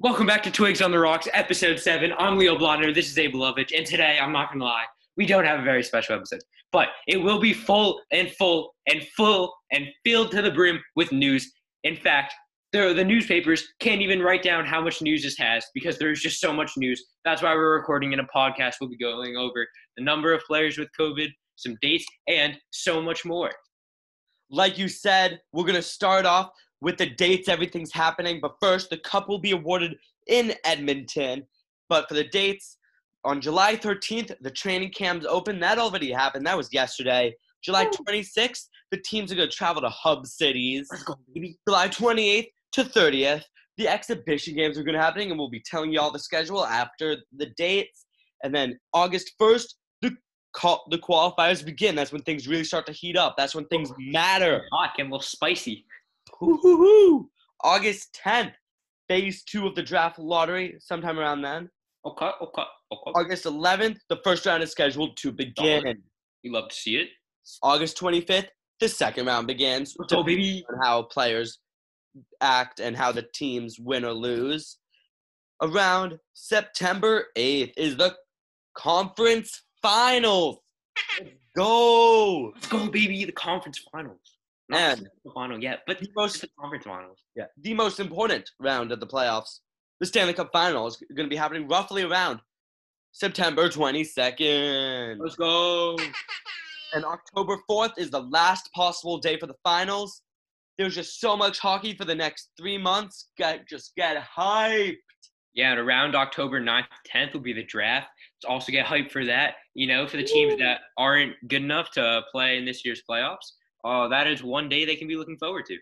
Welcome 0.00 0.28
back 0.28 0.44
to 0.44 0.50
Twigs 0.52 0.80
on 0.80 0.92
the 0.92 0.98
Rocks, 1.00 1.26
episode 1.32 1.80
seven. 1.80 2.12
I'm 2.20 2.38
Leo 2.38 2.56
Blonder. 2.56 2.94
This 2.94 3.10
is 3.10 3.18
Abe 3.18 3.34
Lovich, 3.34 3.76
and 3.76 3.84
today 3.84 4.16
I'm 4.22 4.30
not 4.30 4.52
gonna 4.52 4.64
lie, 4.64 4.84
we 5.16 5.26
don't 5.26 5.44
have 5.44 5.58
a 5.58 5.64
very 5.64 5.82
special 5.82 6.14
episode, 6.14 6.38
but 6.70 6.90
it 7.08 7.16
will 7.16 7.40
be 7.40 7.52
full 7.52 8.00
and 8.12 8.30
full 8.30 8.76
and 8.86 9.02
full 9.16 9.52
and 9.72 9.86
filled 10.04 10.30
to 10.30 10.40
the 10.40 10.52
brim 10.52 10.80
with 10.94 11.10
news. 11.10 11.52
In 11.82 11.96
fact, 11.96 12.32
the 12.72 12.94
the 12.94 13.04
newspapers 13.04 13.66
can't 13.80 14.00
even 14.00 14.22
write 14.22 14.44
down 14.44 14.64
how 14.64 14.80
much 14.80 15.02
news 15.02 15.24
this 15.24 15.36
has 15.36 15.66
because 15.74 15.98
there's 15.98 16.20
just 16.20 16.38
so 16.40 16.52
much 16.52 16.70
news. 16.76 17.04
That's 17.24 17.42
why 17.42 17.52
we're 17.54 17.74
recording 17.74 18.12
in 18.12 18.20
a 18.20 18.26
podcast. 18.32 18.74
We'll 18.80 18.90
be 18.90 18.98
going 18.98 19.36
over 19.36 19.66
the 19.96 20.04
number 20.04 20.32
of 20.32 20.42
players 20.42 20.78
with 20.78 20.90
COVID, 20.96 21.30
some 21.56 21.76
dates, 21.82 22.06
and 22.28 22.56
so 22.70 23.02
much 23.02 23.24
more. 23.24 23.50
Like 24.48 24.78
you 24.78 24.86
said, 24.86 25.40
we're 25.52 25.64
going 25.64 25.74
to 25.74 25.82
start 25.82 26.24
off 26.24 26.50
with 26.80 26.98
the 26.98 27.10
dates, 27.10 27.48
everything's 27.48 27.92
happening. 27.92 28.40
But 28.40 28.56
first, 28.60 28.90
the 28.90 28.98
cup 28.98 29.28
will 29.28 29.38
be 29.38 29.52
awarded 29.52 29.96
in 30.26 30.54
Edmonton. 30.64 31.46
But 31.88 32.08
for 32.08 32.14
the 32.14 32.24
dates, 32.24 32.76
on 33.24 33.40
July 33.40 33.76
13th, 33.76 34.34
the 34.40 34.50
training 34.50 34.92
camps 34.92 35.26
open. 35.28 35.58
That 35.60 35.78
already 35.78 36.12
happened. 36.12 36.46
That 36.46 36.56
was 36.56 36.72
yesterday. 36.72 37.34
July 37.62 37.86
26th, 37.86 38.66
the 38.90 38.98
teams 38.98 39.32
are 39.32 39.34
going 39.34 39.50
to 39.50 39.56
travel 39.56 39.82
to 39.82 39.88
hub 39.88 40.26
cities. 40.26 40.88
Let's 40.90 41.02
go, 41.02 41.16
baby. 41.34 41.58
July 41.66 41.88
28th 41.88 42.46
to 42.72 42.84
30th, 42.84 43.42
the 43.76 43.88
exhibition 43.88 44.54
games 44.54 44.78
are 44.78 44.84
going 44.84 44.94
to 44.94 45.02
happen, 45.02 45.22
and 45.22 45.38
we'll 45.38 45.50
be 45.50 45.62
telling 45.64 45.92
you 45.92 46.00
all 46.00 46.12
the 46.12 46.18
schedule 46.18 46.64
after 46.64 47.16
the 47.36 47.46
dates. 47.56 48.06
And 48.44 48.54
then 48.54 48.78
August 48.94 49.32
1st, 49.40 49.74
the 50.02 50.16
call, 50.52 50.84
the 50.90 50.98
qualifiers 50.98 51.64
begin. 51.64 51.96
That's 51.96 52.12
when 52.12 52.22
things 52.22 52.46
really 52.46 52.64
start 52.64 52.86
to 52.86 52.92
heat 52.92 53.16
up. 53.16 53.34
That's 53.36 53.54
when 53.54 53.66
things 53.66 53.92
matter. 53.98 54.64
Hot, 54.72 54.92
and 54.98 55.08
a 55.08 55.10
little 55.10 55.20
spicy. 55.20 55.84
Hoo-hoo-hoo. 56.38 57.28
August 57.62 58.18
10th, 58.24 58.52
phase 59.08 59.42
two 59.42 59.66
of 59.66 59.74
the 59.74 59.82
draft 59.82 60.18
lottery, 60.18 60.76
sometime 60.78 61.18
around 61.18 61.42
then. 61.42 61.68
Okay, 62.04 62.30
okay, 62.40 62.62
okay. 62.92 63.10
August 63.14 63.44
11th, 63.44 63.98
the 64.08 64.18
first 64.22 64.46
round 64.46 64.62
is 64.62 64.70
scheduled 64.70 65.16
to 65.18 65.32
begin. 65.32 66.02
You 66.42 66.52
love 66.52 66.68
to 66.68 66.74
see 66.74 66.96
it. 66.96 67.08
August 67.62 67.98
25th, 67.98 68.48
the 68.80 68.88
second 68.88 69.26
round 69.26 69.46
begins. 69.46 69.96
Oh, 69.98 70.02
Let's 70.02 70.26
baby. 70.26 70.64
on 70.72 70.78
how 70.82 71.02
players 71.02 71.58
act 72.40 72.80
and 72.80 72.96
how 72.96 73.12
the 73.12 73.26
teams 73.34 73.78
win 73.78 74.04
or 74.04 74.12
lose. 74.12 74.78
Around 75.60 76.18
September 76.34 77.26
8th 77.36 77.72
is 77.76 77.96
the 77.96 78.14
conference 78.74 79.62
finals. 79.82 80.58
Let's 81.18 81.30
go. 81.56 82.52
Let's 82.54 82.68
go, 82.68 82.88
baby. 82.88 83.24
The 83.24 83.32
conference 83.32 83.80
finals. 83.92 84.37
And 84.70 85.08
the 85.24 85.30
final 85.32 85.62
yet, 85.62 85.80
but 85.86 85.98
the 85.98 86.10
most 86.14 86.40
the 86.42 86.48
conference 86.60 86.84
finals. 86.84 87.18
yeah, 87.34 87.44
the 87.62 87.74
most 87.74 88.00
important 88.00 88.50
round 88.60 88.92
of 88.92 89.00
the 89.00 89.06
playoffs, 89.06 89.60
the 90.00 90.06
Stanley 90.06 90.34
Cup 90.34 90.50
final 90.52 90.86
is 90.86 90.96
going 91.14 91.26
to 91.26 91.30
be 91.30 91.36
happening 91.36 91.66
roughly 91.68 92.02
around 92.02 92.40
September 93.12 93.68
22nd. 93.68 95.16
Let's 95.18 95.36
go. 95.36 95.96
And 96.94 97.04
October 97.04 97.58
4th 97.70 97.98
is 97.98 98.10
the 98.10 98.22
last 98.22 98.72
possible 98.72 99.18
day 99.18 99.38
for 99.38 99.46
the 99.46 99.56
finals. 99.62 100.22
There's 100.78 100.94
just 100.94 101.20
so 101.20 101.36
much 101.36 101.58
hockey 101.58 101.94
for 101.94 102.06
the 102.06 102.14
next 102.14 102.48
3 102.58 102.78
months. 102.78 103.28
Get 103.36 103.68
just 103.68 103.94
get 103.94 104.16
hyped. 104.16 104.96
Yeah, 105.52 105.72
and 105.72 105.80
around 105.80 106.14
October 106.14 106.62
9th, 106.62 106.86
10th 107.14 107.34
will 107.34 107.40
be 107.40 107.52
the 107.52 107.64
draft. 107.64 108.06
Let's 108.36 108.50
also 108.50 108.72
get 108.72 108.86
hyped 108.86 109.10
for 109.10 109.24
that. 109.26 109.56
You 109.74 109.86
know, 109.86 110.06
for 110.06 110.16
the 110.16 110.24
teams 110.24 110.56
that 110.60 110.80
aren't 110.96 111.34
good 111.48 111.62
enough 111.62 111.90
to 111.92 112.22
play 112.32 112.56
in 112.56 112.64
this 112.64 112.84
year's 112.86 113.02
playoffs. 113.08 113.52
Uh, 113.84 114.08
that 114.08 114.26
is 114.26 114.42
one 114.42 114.68
day 114.68 114.84
they 114.84 114.96
can 114.96 115.08
be 115.08 115.16
looking 115.16 115.36
forward 115.36 115.66
to. 115.66 115.76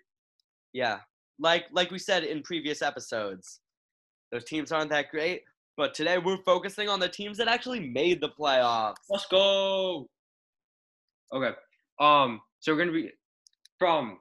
Yeah. 0.72 0.98
Like 1.38 1.66
like 1.72 1.90
we 1.90 1.98
said 1.98 2.24
in 2.24 2.42
previous 2.42 2.82
episodes. 2.82 3.60
Those 4.32 4.44
teams 4.44 4.72
aren't 4.72 4.90
that 4.90 5.10
great, 5.10 5.42
but 5.76 5.94
today 5.94 6.18
we're 6.18 6.42
focusing 6.44 6.88
on 6.88 6.98
the 6.98 7.08
teams 7.08 7.38
that 7.38 7.48
actually 7.48 7.80
made 7.80 8.20
the 8.20 8.28
playoffs. 8.28 8.96
Let's 9.08 9.26
go. 9.26 10.08
Okay. 11.32 11.54
Um. 12.00 12.40
So 12.60 12.72
we're 12.72 12.78
gonna 12.78 12.92
be 12.92 13.12
from 13.78 14.18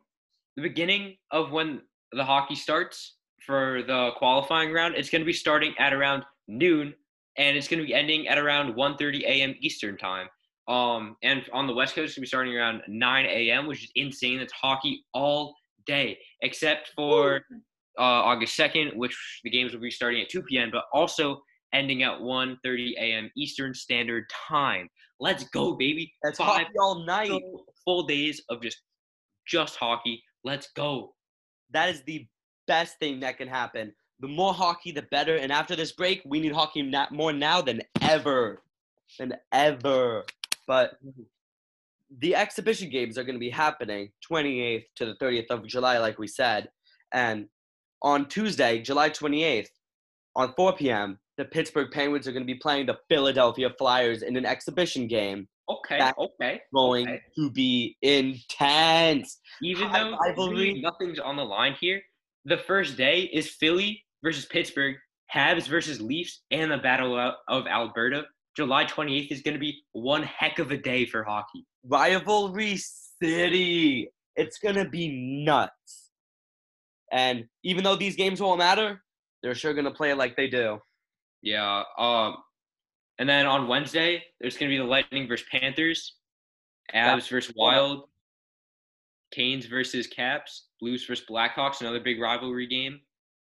the 0.56 0.62
beginning 0.62 1.18
of 1.32 1.52
when 1.52 1.82
the 2.12 2.24
hockey 2.24 2.56
starts 2.56 3.16
for 3.46 3.82
the 3.88 4.12
qualifying 4.18 4.72
round. 4.72 4.96
It's 4.96 5.10
gonna 5.10 5.26
be 5.26 5.34
starting 5.34 5.74
at 5.80 5.94
around 5.94 6.24
noon, 6.48 6.94
and 7.38 7.58
it's 7.58 7.68
gonna 7.68 7.84
be 7.84 7.94
ending 7.94 8.28
at 8.28 8.38
around 8.38 8.76
1:30 8.76 9.24
a.m. 9.26 9.56
Eastern 9.60 9.98
time. 9.98 10.28
Um. 10.68 11.16
And 11.24 11.44
on 11.54 11.68
the 11.68 11.74
West 11.74 11.96
Coast, 11.96 12.10
it's 12.10 12.16
gonna 12.16 12.24
be 12.24 12.28
starting 12.28 12.56
around 12.56 12.82
9 12.88 13.26
a.m., 13.26 13.68
which 13.68 13.84
is 13.84 13.92
insane. 13.96 14.40
It's 14.40 14.54
hockey 14.54 15.06
all 15.14 15.56
day, 15.86 16.18
except 16.42 16.92
for 16.96 17.42
uh, 17.98 18.02
August 18.02 18.58
2nd, 18.58 18.96
which 18.96 19.16
the 19.44 19.50
games 19.50 19.74
will 19.74 19.82
be 19.82 19.92
starting 19.92 20.22
at 20.22 20.30
2 20.30 20.42
p.m., 20.44 20.70
but 20.72 20.86
also 20.92 21.42
ending 21.74 22.04
at 22.04 22.20
1:30 22.20 22.94
a.m. 22.98 23.30
Eastern 23.38 23.74
Standard 23.74 24.26
Time. 24.50 24.90
Let's 25.20 25.44
go, 25.46 25.74
baby! 25.76 26.12
That's 26.24 26.38
Five 26.40 26.48
hockey 26.66 26.80
all 26.80 27.06
night. 27.06 27.30
full- 27.30 27.66
full 27.86 28.04
days 28.04 28.42
of 28.50 28.62
just 28.62 28.82
just 29.48 29.76
hockey. 29.76 30.22
Let's 30.44 30.70
go. 30.76 31.14
That 31.72 31.90
is 31.90 32.02
the 32.04 32.26
best 32.68 32.98
thing 33.00 33.20
that 33.20 33.38
can 33.38 33.48
happen. 33.48 33.94
The 34.20 34.28
more 34.28 34.54
hockey, 34.54 34.92
the 34.92 35.04
better. 35.04 35.36
And 35.38 35.52
after 35.52 35.76
this 35.76 35.92
break, 35.92 36.22
we 36.26 36.40
need 36.40 36.54
hockey 36.54 36.82
na- 36.82 37.08
more 37.12 37.34
now 37.34 37.62
than 37.62 37.82
ever. 38.02 38.62
Than 39.20 39.34
ever. 39.52 40.26
But 40.68 40.94
mm-hmm. 41.06 41.24
the 42.20 42.36
exhibition 42.36 42.90
games 42.90 43.18
are 43.18 43.24
going 43.24 43.36
to 43.36 43.40
be 43.40 43.50
happening 43.50 44.10
28th 44.30 44.86
to 44.98 45.06
the 45.06 45.16
30th 45.16 45.48
of 45.50 45.68
July, 45.68 45.98
like 46.00 46.18
we 46.20 46.28
said. 46.28 46.70
And 47.14 47.48
on 48.02 48.28
Tuesday, 48.28 48.82
July 48.82 49.10
28th, 49.10 49.68
on 50.36 50.54
4 50.56 50.74
p.m., 50.74 51.20
the 51.38 51.46
Pittsburgh 51.46 51.92
Penguins 51.92 52.28
are 52.28 52.32
going 52.32 52.44
to 52.44 52.54
be 52.54 52.60
playing 52.60 52.86
the 52.86 52.98
Philadelphia 53.10 53.70
Flyers 53.78 54.22
in 54.22 54.38
an 54.38 54.46
exhibition 54.46 55.08
game 55.08 55.48
Okay, 55.68 55.98
That- 55.98 56.18
okay. 56.18 56.62
going 56.74 57.08
Okay. 57.08 57.22
to 57.38 57.52
be 57.52 57.98
intense. 58.02 59.40
Even 59.62 59.88
High 59.88 60.04
though 60.04 60.18
rivalry. 60.18 60.80
nothing's 60.82 61.20
on 61.20 61.36
the 61.36 61.44
line 61.46 61.76
here, 61.80 62.02
the 62.46 62.58
first 62.58 62.98
day 62.98 63.22
is 63.22 63.50
Philly 63.50 64.06
versus 64.24 64.46
Pittsburgh, 64.46 64.96
Habs 65.34 65.68
versus 65.68 66.00
Leafs, 66.00 66.44
and 66.52 66.72
the 66.72 66.78
Battle 66.78 67.18
of 67.48 67.68
Alberta. 67.68 68.28
July 68.56 68.86
28th 68.86 69.32
is 69.32 69.42
going 69.42 69.54
to 69.54 69.60
be 69.60 69.84
one 69.92 70.24
heck 70.24 70.60
of 70.60 70.72
a 70.72 70.78
day 70.78 71.06
for 71.06 71.24
hockey. 71.24 71.66
rivalry 71.84 72.78
city. 72.78 74.10
It's 74.36 74.58
gonna 74.58 74.88
be 74.90 75.44
nuts. 75.46 76.10
And 77.12 77.46
even 77.64 77.84
though 77.84 77.96
these 77.96 78.16
games 78.16 78.42
won't 78.42 78.60
matter, 78.60 79.02
they're 79.42 79.56
sure 79.56 79.74
gonna 79.74 79.92
play 79.92 80.12
it 80.12 80.18
like 80.18 80.36
they 80.36 80.48
do. 80.48 80.80
Yeah. 81.42 81.84
Um, 81.98 82.38
and 83.20 83.30
then 83.30 83.46
on 83.46 83.68
Wednesday, 83.68 84.24
there's 84.42 84.58
going 84.58 84.70
to 84.70 84.74
be 84.74 84.78
the 84.78 84.84
Lightning 84.84 85.28
versus 85.28 85.48
Panthers, 85.50 86.16
Avs 86.94 87.30
versus 87.30 87.54
Wild, 87.56 88.10
Canes 89.32 89.68
versus 89.68 90.08
Caps, 90.08 90.66
Blues 90.82 91.06
versus 91.06 91.26
Blackhawks, 91.30 91.82
another 91.82 92.00
big 92.00 92.20
rivalry 92.20 92.68
game, 92.68 93.00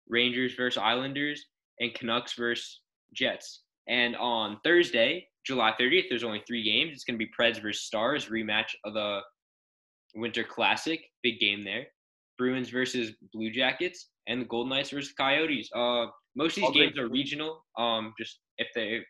Rangers 0.09 0.55
versus 0.55 0.77
Islanders, 0.77 1.47
and 1.81 1.95
Canucks 1.95 2.35
versus 2.35 2.81
Jets. 3.15 3.63
And 3.89 4.17
on 4.17 4.59
Thursday, 4.65 5.27
July 5.45 5.75
30th, 5.81 6.05
there's 6.09 6.25
only 6.25 6.43
three 6.47 6.63
games. 6.63 6.93
It's 6.95 7.05
going 7.05 7.19
to 7.19 7.25
be 7.25 7.31
Preds 7.39 7.61
versus 7.61 7.85
Stars, 7.85 8.27
rematch 8.27 8.75
of 8.85 8.95
the 8.95 9.21
Winter 10.15 10.45
Classic, 10.45 11.01
big 11.23 11.41
game 11.41 11.65
there. 11.65 11.87
Bruins 12.39 12.71
versus 12.71 13.13
Blue 13.33 13.51
Jackets, 13.51 14.09
and 14.27 14.41
the 14.41 14.47
Golden 14.47 14.71
Knights 14.71 14.91
versus 14.91 15.13
Coyotes. 15.13 15.69
Uh, 15.75 16.07
most 16.35 16.53
of 16.53 16.57
these 16.57 16.65
All 16.65 16.73
great 16.73 16.95
games 16.95 16.99
are 16.99 17.09
regional. 17.09 17.65
Um, 17.79 18.15
just 18.19 18.41
if 18.59 18.69
they 18.75 19.01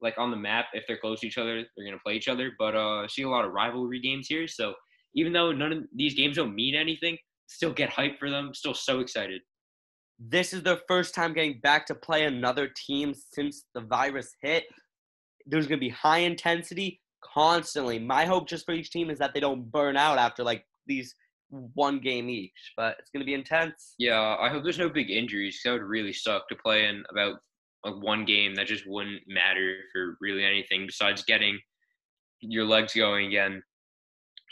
like 0.00 0.18
on 0.18 0.30
the 0.30 0.36
map, 0.36 0.66
if 0.72 0.84
they're 0.86 0.98
close 0.98 1.20
to 1.20 1.26
each 1.26 1.38
other, 1.38 1.62
they're 1.76 1.86
gonna 1.86 2.00
play 2.04 2.14
each 2.14 2.28
other. 2.28 2.52
But 2.58 2.74
uh, 2.74 3.02
I 3.02 3.06
see 3.08 3.22
a 3.22 3.28
lot 3.28 3.44
of 3.44 3.52
rivalry 3.52 4.00
games 4.00 4.26
here. 4.28 4.46
So 4.48 4.74
even 5.14 5.32
though 5.32 5.52
none 5.52 5.72
of 5.72 5.78
these 5.94 6.14
games 6.14 6.36
don't 6.36 6.54
mean 6.54 6.74
anything, 6.74 7.16
still 7.46 7.72
get 7.72 7.90
hyped 7.90 8.18
for 8.18 8.30
them. 8.30 8.52
Still 8.52 8.74
so 8.74 9.00
excited. 9.00 9.40
This 10.18 10.52
is 10.52 10.62
their 10.62 10.80
first 10.88 11.14
time 11.14 11.34
getting 11.34 11.60
back 11.60 11.86
to 11.86 11.94
play 11.94 12.24
another 12.24 12.68
team 12.68 13.14
since 13.14 13.64
the 13.74 13.82
virus 13.82 14.34
hit. 14.42 14.64
There's 15.46 15.66
gonna 15.66 15.80
be 15.80 15.90
high 15.90 16.18
intensity 16.18 17.00
constantly. 17.22 17.98
My 17.98 18.24
hope 18.24 18.48
just 18.48 18.64
for 18.64 18.72
each 18.72 18.90
team 18.90 19.10
is 19.10 19.18
that 19.18 19.34
they 19.34 19.40
don't 19.40 19.70
burn 19.70 19.96
out 19.96 20.18
after 20.18 20.42
like 20.42 20.64
these 20.86 21.14
one 21.50 22.00
game 22.00 22.30
each. 22.30 22.72
But 22.76 22.96
it's 22.98 23.10
gonna 23.10 23.24
be 23.24 23.34
intense. 23.34 23.94
Yeah, 23.98 24.36
I 24.40 24.48
hope 24.48 24.62
there's 24.62 24.78
no 24.78 24.88
big 24.88 25.10
injuries. 25.10 25.60
That 25.64 25.72
would 25.72 25.82
really 25.82 26.12
suck 26.12 26.48
to 26.48 26.56
play 26.56 26.86
in 26.86 27.04
about 27.10 27.40
like 27.84 28.02
one 28.02 28.24
game 28.24 28.54
that 28.54 28.66
just 28.66 28.86
wouldn't 28.86 29.22
matter 29.28 29.76
for 29.92 30.16
really 30.20 30.44
anything 30.44 30.86
besides 30.86 31.24
getting 31.24 31.58
your 32.40 32.64
legs 32.64 32.94
going 32.94 33.26
again, 33.26 33.62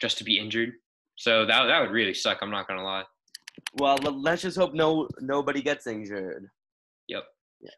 just 0.01 0.19
to 0.19 0.25
be 0.25 0.39
injured. 0.39 0.73
So 1.17 1.47
that 1.47 1.65
that 1.65 1.81
would 1.81 1.91
really 1.91 2.15
suck. 2.15 2.39
I'm 2.43 2.51
not 2.51 2.69
gonna 2.69 2.85
lie. 2.85 3.05
Well, 3.75 3.97
let's 3.99 4.43
just 4.43 4.57
hope 4.57 4.75
no 4.75 5.09
nobody 5.21 5.63
gets 5.63 5.87
injured. 5.87 6.49
Yep. 7.09 7.25
Yeah. 7.61 7.71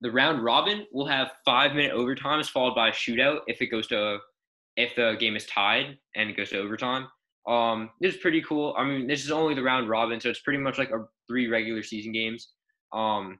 The 0.00 0.10
round 0.10 0.44
robin 0.44 0.86
will 0.92 1.06
have 1.06 1.32
five 1.44 1.74
minute 1.74 1.92
overtimes 1.92 2.48
followed 2.48 2.74
by 2.74 2.88
a 2.88 2.92
shootout 2.92 3.40
if 3.46 3.60
it 3.60 3.66
goes 3.66 3.86
to 3.88 4.18
if 4.76 4.94
the 4.94 5.16
game 5.18 5.36
is 5.36 5.46
tied 5.46 5.98
and 6.14 6.30
it 6.30 6.36
goes 6.36 6.50
to 6.50 6.58
overtime. 6.58 7.06
Um, 7.48 7.90
this 8.00 8.14
is 8.14 8.20
pretty 8.20 8.42
cool. 8.42 8.74
I 8.76 8.84
mean, 8.84 9.06
this 9.06 9.24
is 9.24 9.30
only 9.30 9.54
the 9.54 9.62
round 9.62 9.88
robin, 9.88 10.20
so 10.20 10.28
it's 10.28 10.40
pretty 10.40 10.58
much 10.58 10.78
like 10.78 10.90
a 10.90 11.04
three 11.28 11.46
regular 11.48 11.82
season 11.82 12.12
games. 12.12 12.48
Um, 12.92 13.38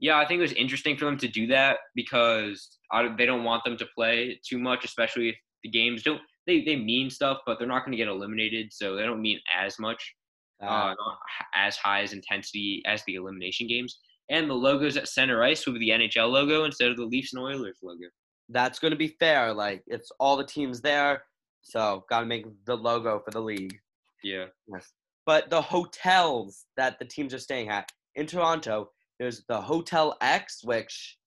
Yeah, 0.00 0.16
I 0.18 0.26
think 0.26 0.38
it 0.38 0.42
was 0.42 0.52
interesting 0.52 0.96
for 0.96 1.06
them 1.06 1.18
to 1.18 1.28
do 1.28 1.46
that 1.48 1.78
because 1.96 2.78
I, 2.92 3.12
they 3.18 3.26
don't 3.26 3.44
want 3.44 3.64
them 3.64 3.76
to 3.76 3.86
play 3.96 4.40
too 4.48 4.58
much, 4.58 4.84
especially 4.84 5.30
if 5.30 5.36
the 5.64 5.70
games 5.70 6.02
don't. 6.04 6.20
They 6.46 6.62
they 6.64 6.76
mean 6.76 7.10
stuff, 7.10 7.38
but 7.44 7.58
they're 7.58 7.68
not 7.68 7.84
going 7.84 7.92
to 7.92 7.98
get 7.98 8.08
eliminated, 8.08 8.72
so 8.72 8.94
they 8.94 9.02
don't 9.02 9.20
mean 9.20 9.40
as 9.54 9.78
much, 9.78 10.14
uh, 10.62 10.66
Uh, 10.66 10.94
not 10.98 11.18
as 11.54 11.76
high 11.76 12.02
as 12.02 12.12
intensity 12.12 12.82
as 12.86 13.02
the 13.04 13.14
elimination 13.14 13.66
games. 13.66 13.98
And 14.30 14.48
the 14.48 14.54
logos 14.54 14.96
at 14.96 15.08
center 15.08 15.42
ice 15.42 15.64
will 15.66 15.72
be 15.74 15.78
the 15.78 15.90
NHL 15.90 16.30
logo 16.30 16.64
instead 16.64 16.90
of 16.90 16.96
the 16.96 17.04
Leafs 17.04 17.32
and 17.32 17.42
Oilers 17.42 17.78
logo. 17.82 18.06
that's 18.50 18.78
going 18.78 18.90
to 18.92 18.96
be 18.96 19.08
fair. 19.20 19.52
Like 19.52 19.82
it's 19.86 20.10
all 20.20 20.36
the 20.36 20.44
teams 20.44 20.80
there, 20.80 21.22
so 21.62 22.04
got 22.10 22.20
to 22.20 22.26
make 22.26 22.44
the 22.64 22.76
logo 22.76 23.20
for 23.24 23.30
the 23.30 23.40
league. 23.40 23.78
Yeah. 24.22 24.46
Yes. 24.72 24.90
But 25.26 25.50
the 25.50 25.60
hotels 25.60 26.64
that 26.76 26.98
the 26.98 27.04
teams 27.04 27.34
are 27.34 27.38
staying 27.38 27.68
at 27.68 27.90
in 28.14 28.26
Toronto, 28.26 28.90
there's 29.18 29.44
the 29.48 29.60
Hotel 29.60 30.16
X, 30.22 30.62
which 30.64 31.18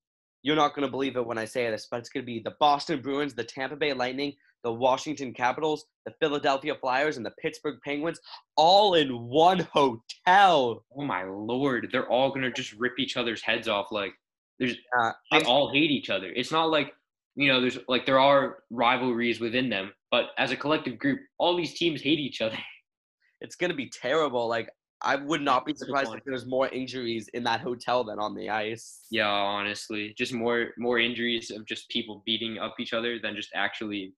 you're 0.42 0.56
not 0.56 0.74
going 0.74 0.84
to 0.86 0.90
believe 0.90 1.16
it 1.16 1.24
when 1.24 1.38
I 1.38 1.44
say 1.44 1.70
this, 1.70 1.86
but 1.90 1.98
it's 2.00 2.08
going 2.08 2.22
to 2.24 2.26
be 2.26 2.40
the 2.40 2.54
Boston 2.58 3.00
Bruins, 3.00 3.34
the 3.34 3.44
Tampa 3.44 3.76
Bay 3.76 3.92
Lightning, 3.92 4.32
the 4.64 4.72
Washington 4.72 5.32
Capitals, 5.34 5.84
the 6.06 6.12
Philadelphia 6.20 6.74
Flyers, 6.74 7.16
and 7.16 7.26
the 7.26 7.32
Pittsburgh 7.40 7.78
Penguins, 7.84 8.20
all 8.56 8.94
in 8.94 9.08
one 9.28 9.60
hotel. 9.72 10.84
Oh 10.96 11.02
my 11.04 11.24
lord, 11.24 11.88
they're 11.92 12.08
all 12.08 12.30
gonna 12.32 12.52
just 12.52 12.72
rip 12.74 12.98
each 12.98 13.16
other's 13.16 13.42
heads 13.42 13.68
off. 13.68 13.88
Like 13.90 14.12
there's 14.58 14.76
Uh, 14.98 15.12
they 15.30 15.38
I'm- 15.38 15.46
all 15.46 15.72
hate 15.72 15.90
each 15.90 16.10
other. 16.10 16.32
It's 16.34 16.52
not 16.52 16.70
like 16.70 16.94
you 17.34 17.48
know, 17.48 17.60
there's 17.62 17.78
like 17.88 18.04
there 18.04 18.20
are 18.20 18.62
rivalries 18.70 19.40
within 19.40 19.70
them, 19.70 19.92
but 20.10 20.32
as 20.36 20.50
a 20.50 20.56
collective 20.56 20.98
group, 20.98 21.18
all 21.38 21.56
these 21.56 21.72
teams 21.74 22.02
hate 22.02 22.18
each 22.18 22.42
other. 22.42 22.58
it's 23.40 23.56
going 23.56 23.70
to 23.70 23.76
be 23.76 23.88
terrible. 23.88 24.48
Like 24.48 24.68
I 25.00 25.16
would 25.16 25.40
not 25.40 25.64
be 25.66 25.74
surprised 25.74 26.12
if 26.14 26.22
there's 26.24 26.46
more 26.46 26.68
injuries 26.68 27.28
in 27.34 27.42
that 27.44 27.60
hotel 27.60 28.04
than 28.04 28.18
on 28.20 28.34
the 28.36 28.50
ice. 28.50 29.06
Yeah, 29.10 29.28
honestly, 29.28 30.14
just 30.16 30.32
more 30.34 30.72
more 30.78 30.98
injuries 31.00 31.50
of 31.50 31.64
just 31.66 31.88
people 31.88 32.22
beating 32.26 32.58
up 32.58 32.74
each 32.78 32.92
other 32.92 33.18
than 33.18 33.34
just 33.34 33.48
actually, 33.54 34.12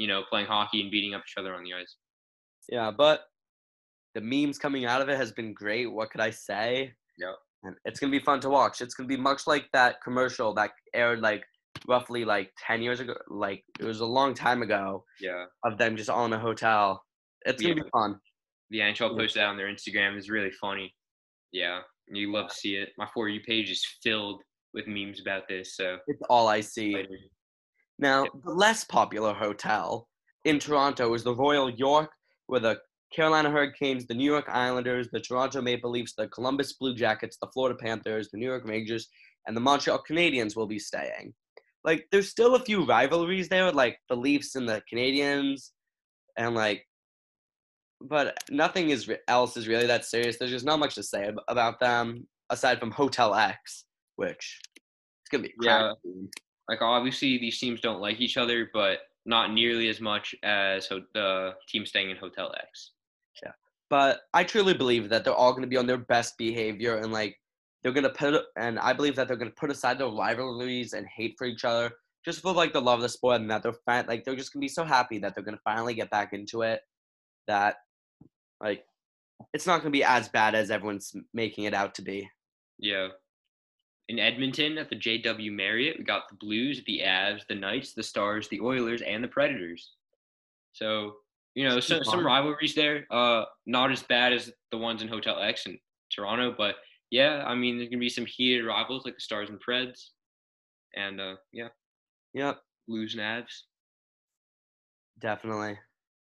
you 0.00 0.06
know, 0.06 0.22
playing 0.30 0.46
hockey 0.46 0.80
and 0.80 0.90
beating 0.90 1.12
up 1.14 1.22
each 1.26 1.34
other 1.36 1.54
on 1.54 1.62
the 1.62 1.74
ice. 1.74 1.96
Yeah, 2.70 2.90
but 2.90 3.24
the 4.14 4.20
memes 4.22 4.58
coming 4.58 4.86
out 4.86 5.02
of 5.02 5.08
it 5.10 5.16
has 5.18 5.30
been 5.30 5.52
great. 5.52 5.86
What 5.92 6.10
could 6.10 6.22
I 6.22 6.30
say? 6.30 6.92
Yeah. 7.18 7.32
And 7.64 7.76
it's 7.84 8.00
gonna 8.00 8.10
be 8.10 8.18
fun 8.30 8.40
to 8.40 8.48
watch. 8.48 8.80
It's 8.80 8.94
gonna 8.94 9.06
be 9.08 9.18
much 9.18 9.46
like 9.46 9.66
that 9.74 10.02
commercial 10.02 10.54
that 10.54 10.70
aired 10.94 11.20
like 11.20 11.44
roughly 11.86 12.24
like 12.24 12.50
ten 12.66 12.80
years 12.80 13.00
ago. 13.00 13.14
Like 13.28 13.62
it 13.78 13.84
was 13.84 14.00
a 14.00 14.06
long 14.18 14.32
time 14.32 14.62
ago 14.62 15.04
Yeah, 15.20 15.44
of 15.66 15.76
them 15.76 15.96
just 15.96 16.08
all 16.08 16.24
in 16.24 16.32
a 16.32 16.38
hotel. 16.38 17.04
It's 17.44 17.60
gonna 17.62 17.74
be 17.74 17.82
fun. 17.92 18.18
the 18.70 18.78
NHL 18.80 19.14
posted 19.18 19.42
that 19.42 19.48
on 19.48 19.58
their 19.58 19.68
Instagram. 19.74 20.16
It's 20.16 20.30
really 20.30 20.50
funny. 20.52 20.94
Yeah, 21.52 21.80
you 22.08 22.32
love 22.32 22.48
to 22.48 22.54
see 22.54 22.76
it. 22.76 22.90
My 22.96 23.06
for 23.12 23.28
you 23.28 23.40
page 23.42 23.70
is 23.70 23.84
filled 24.02 24.40
with 24.72 24.86
memes 24.86 25.20
about 25.20 25.46
this. 25.48 25.76
So 25.76 25.98
It's 26.06 26.22
all 26.30 26.48
I 26.48 26.60
see. 26.62 26.90
excited. 26.94 27.18
Now, 28.00 28.24
the 28.44 28.50
less 28.50 28.82
popular 28.82 29.34
hotel 29.34 30.08
in 30.46 30.58
Toronto 30.58 31.12
is 31.12 31.22
the 31.22 31.34
Royal 31.34 31.68
York, 31.68 32.10
where 32.46 32.60
the 32.60 32.80
Carolina 33.14 33.50
Hurricanes, 33.50 34.06
the 34.06 34.14
New 34.14 34.24
York 34.24 34.46
Islanders, 34.48 35.08
the 35.12 35.20
Toronto 35.20 35.60
Maple 35.60 35.90
Leafs, 35.90 36.14
the 36.16 36.28
Columbus 36.28 36.72
Blue 36.72 36.94
Jackets, 36.94 37.36
the 37.36 37.48
Florida 37.48 37.76
Panthers, 37.78 38.30
the 38.30 38.38
New 38.38 38.46
York 38.46 38.66
Rangers, 38.66 39.08
and 39.46 39.54
the 39.54 39.60
Montreal 39.60 40.02
Canadiens 40.08 40.56
will 40.56 40.66
be 40.66 40.78
staying. 40.78 41.34
Like, 41.84 42.06
there's 42.10 42.30
still 42.30 42.54
a 42.54 42.64
few 42.64 42.86
rivalries 42.86 43.50
there, 43.50 43.70
like 43.70 43.98
the 44.08 44.16
Leafs 44.16 44.54
and 44.54 44.66
the 44.66 44.82
Canadiens, 44.90 45.70
and 46.38 46.54
like, 46.54 46.86
but 48.00 48.34
nothing 48.48 48.88
is 48.88 49.10
else 49.28 49.58
is 49.58 49.68
really 49.68 49.86
that 49.86 50.06
serious. 50.06 50.38
There's 50.38 50.50
just 50.50 50.64
not 50.64 50.78
much 50.78 50.94
to 50.94 51.02
say 51.02 51.26
ab- 51.26 51.40
about 51.48 51.80
them 51.80 52.26
aside 52.48 52.80
from 52.80 52.92
Hotel 52.92 53.34
X, 53.34 53.84
which 54.16 54.58
it's 54.76 55.28
gonna 55.30 55.42
be 55.42 55.54
Yeah. 55.60 55.92
team. 56.02 56.30
Like 56.70 56.82
obviously 56.82 57.36
these 57.36 57.58
teams 57.58 57.80
don't 57.80 58.00
like 58.00 58.20
each 58.20 58.36
other, 58.36 58.70
but 58.72 59.00
not 59.26 59.52
nearly 59.52 59.88
as 59.88 60.00
much 60.00 60.34
as 60.44 60.86
ho- 60.86 61.02
the 61.14 61.54
team 61.68 61.84
staying 61.84 62.10
in 62.10 62.16
Hotel 62.16 62.54
X. 62.56 62.92
Yeah, 63.42 63.52
but 63.90 64.20
I 64.32 64.44
truly 64.44 64.72
believe 64.72 65.08
that 65.08 65.24
they're 65.24 65.34
all 65.34 65.50
going 65.50 65.62
to 65.62 65.68
be 65.68 65.76
on 65.76 65.86
their 65.86 65.98
best 65.98 66.38
behavior 66.38 66.96
and 66.96 67.12
like 67.12 67.36
they're 67.82 67.92
going 67.92 68.04
to 68.04 68.10
put 68.10 68.44
and 68.56 68.78
I 68.78 68.92
believe 68.92 69.16
that 69.16 69.26
they're 69.26 69.36
going 69.36 69.50
to 69.50 69.56
put 69.56 69.70
aside 69.70 69.98
their 69.98 70.06
rivalries 70.06 70.92
and 70.92 71.06
hate 71.08 71.34
for 71.36 71.46
each 71.46 71.64
other 71.64 71.90
just 72.24 72.40
for 72.40 72.52
like 72.52 72.72
the 72.72 72.80
love 72.80 73.00
of 73.00 73.02
the 73.02 73.08
sport 73.08 73.40
and 73.40 73.50
that 73.50 73.64
they're 73.64 73.72
fin- 73.72 74.06
like 74.06 74.24
they're 74.24 74.36
just 74.36 74.52
going 74.52 74.60
to 74.60 74.64
be 74.64 74.68
so 74.68 74.84
happy 74.84 75.18
that 75.18 75.34
they're 75.34 75.44
going 75.44 75.56
to 75.56 75.62
finally 75.64 75.94
get 75.94 76.10
back 76.10 76.32
into 76.32 76.62
it 76.62 76.82
that 77.48 77.76
like 78.62 78.84
it's 79.52 79.66
not 79.66 79.80
going 79.80 79.92
to 79.92 79.98
be 79.98 80.04
as 80.04 80.28
bad 80.28 80.54
as 80.54 80.70
everyone's 80.70 81.14
making 81.34 81.64
it 81.64 81.74
out 81.74 81.94
to 81.96 82.02
be. 82.02 82.30
Yeah. 82.78 83.08
In 84.10 84.18
Edmonton 84.18 84.76
at 84.76 84.90
the 84.90 84.96
JW 84.96 85.52
Marriott, 85.52 85.96
we 85.96 86.02
got 86.02 86.28
the 86.28 86.34
Blues, 86.34 86.82
the 86.84 87.02
Avs, 87.04 87.46
the 87.46 87.54
Knights, 87.54 87.92
the 87.92 88.02
Stars, 88.02 88.48
the 88.48 88.60
Oilers, 88.60 89.02
and 89.02 89.22
the 89.22 89.28
Predators. 89.28 89.92
So, 90.72 91.18
you 91.54 91.68
know, 91.68 91.78
some, 91.78 92.02
some 92.02 92.26
rivalries 92.26 92.74
there. 92.74 93.06
Uh, 93.08 93.44
not 93.66 93.92
as 93.92 94.02
bad 94.02 94.32
as 94.32 94.50
the 94.72 94.78
ones 94.78 95.00
in 95.00 95.06
Hotel 95.06 95.40
X 95.40 95.66
in 95.66 95.78
Toronto, 96.12 96.52
but 96.58 96.74
yeah, 97.12 97.44
I 97.46 97.54
mean, 97.54 97.76
there's 97.76 97.88
gonna 97.88 98.00
be 98.00 98.08
some 98.08 98.26
heated 98.26 98.66
rivals 98.66 99.04
like 99.04 99.14
the 99.14 99.20
Stars 99.20 99.48
and 99.48 99.62
Preds, 99.64 100.08
and 100.96 101.20
uh, 101.20 101.36
yeah, 101.52 101.68
Yep, 102.34 102.60
Blues 102.88 103.14
and 103.14 103.22
Avs. 103.22 103.60
definitely. 105.20 105.78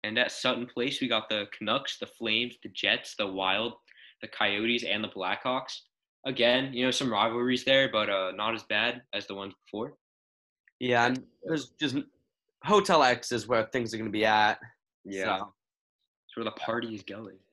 And 0.03 0.17
at 0.17 0.31
Sutton 0.31 0.65
Place, 0.65 1.01
we 1.01 1.07
got 1.07 1.29
the 1.29 1.45
Canucks, 1.55 1.99
the 1.99 2.07
Flames, 2.07 2.55
the 2.63 2.69
Jets, 2.69 3.13
the 3.15 3.27
Wild, 3.27 3.73
the 4.23 4.27
Coyotes, 4.27 4.83
and 4.83 5.03
the 5.03 5.09
Blackhawks. 5.09 5.81
Again, 6.25 6.73
you 6.73 6.85
know, 6.85 6.91
some 6.91 7.11
rivalries 7.11 7.63
there, 7.63 7.89
but 7.91 8.09
uh, 8.09 8.31
not 8.35 8.55
as 8.55 8.63
bad 8.63 9.03
as 9.13 9.27
the 9.27 9.35
ones 9.35 9.53
before. 9.65 9.93
Yeah, 10.79 11.05
and 11.05 11.23
there's 11.43 11.69
just 11.79 11.97
Hotel 12.63 13.03
X 13.03 13.31
is 13.31 13.47
where 13.47 13.63
things 13.65 13.93
are 13.93 13.97
going 13.97 14.09
to 14.09 14.11
be 14.11 14.25
at. 14.25 14.59
Yeah, 15.03 15.37
so. 15.37 15.53
it's 16.27 16.35
where 16.35 16.45
the 16.45 16.51
party 16.51 16.93
is 16.95 17.03
going. 17.03 17.37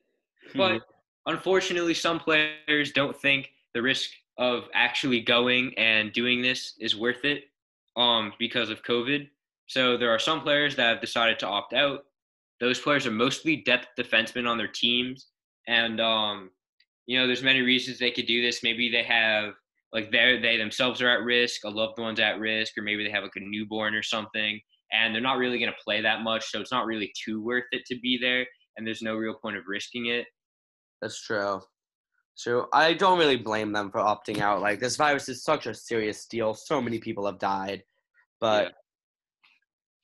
But 0.55 0.81
unfortunately, 1.25 1.93
some 1.93 2.19
players 2.19 2.91
don't 2.91 3.15
think 3.15 3.51
the 3.73 3.81
risk 3.81 4.09
of 4.37 4.65
actually 4.73 5.21
going 5.21 5.73
and 5.77 6.11
doing 6.11 6.41
this 6.41 6.73
is 6.79 6.97
worth 6.97 7.23
it 7.23 7.45
um, 7.95 8.33
because 8.39 8.69
of 8.69 8.83
COVID. 8.83 9.29
So 9.67 9.97
there 9.97 10.11
are 10.11 10.19
some 10.19 10.41
players 10.41 10.75
that 10.75 10.87
have 10.87 11.01
decided 11.01 11.39
to 11.39 11.47
opt 11.47 11.73
out. 11.73 12.05
Those 12.59 12.79
players 12.79 13.05
are 13.07 13.11
mostly 13.11 13.57
depth 13.57 13.87
defensemen 13.97 14.47
on 14.47 14.57
their 14.57 14.67
teams, 14.67 15.27
and 15.67 15.99
um, 15.99 16.49
you 17.05 17.19
know, 17.19 17.27
there's 17.27 17.43
many 17.43 17.61
reasons 17.61 17.99
they 17.99 18.11
could 18.11 18.27
do 18.27 18.41
this. 18.41 18.63
Maybe 18.63 18.89
they 18.89 19.03
have 19.03 19.53
like 19.91 20.11
they 20.11 20.39
they 20.41 20.57
themselves 20.57 21.01
are 21.01 21.09
at 21.09 21.23
risk, 21.23 21.63
a 21.65 21.69
loved 21.69 21.99
one's 21.99 22.19
at 22.19 22.39
risk, 22.39 22.77
or 22.77 22.83
maybe 22.83 23.03
they 23.03 23.11
have 23.11 23.23
like 23.23 23.35
a 23.35 23.39
newborn 23.41 23.93
or 23.93 24.03
something, 24.03 24.59
and 24.91 25.13
they're 25.13 25.21
not 25.21 25.37
really 25.37 25.59
going 25.59 25.71
to 25.71 25.83
play 25.83 26.01
that 26.01 26.21
much, 26.21 26.49
so 26.49 26.59
it's 26.59 26.71
not 26.71 26.85
really 26.85 27.11
too 27.23 27.41
worth 27.43 27.65
it 27.71 27.85
to 27.87 27.99
be 27.99 28.17
there, 28.19 28.45
and 28.77 28.85
there's 28.87 29.01
no 29.01 29.15
real 29.15 29.35
point 29.35 29.57
of 29.57 29.63
risking 29.67 30.07
it. 30.07 30.25
That's 31.01 31.21
true. 31.21 31.61
So 32.35 32.67
I 32.73 32.93
don't 32.93 33.19
really 33.19 33.37
blame 33.37 33.71
them 33.71 33.91
for 33.91 33.99
opting 33.99 34.39
out. 34.39 34.61
Like 34.61 34.79
this 34.79 34.95
virus 34.95 35.29
is 35.29 35.43
such 35.43 35.67
a 35.67 35.73
serious 35.73 36.25
deal. 36.25 36.53
So 36.53 36.81
many 36.81 36.99
people 36.99 37.25
have 37.27 37.37
died, 37.37 37.83
but 38.39 38.63
Yeah. 38.65 38.71